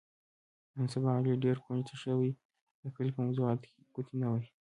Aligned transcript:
نن 0.75 0.85
سبا 0.93 1.09
علي 1.17 1.33
ډېر 1.45 1.57
کونج 1.65 1.81
ته 1.89 1.95
شوی، 2.03 2.31
د 2.81 2.83
کلي 2.95 3.11
په 3.13 3.21
موضاتو 3.25 3.69
ګوتې 3.93 4.15
نه 4.21 4.27
وهي. 4.31 4.49